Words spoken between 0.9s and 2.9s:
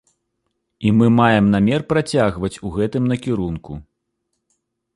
мы маем намер працягваць у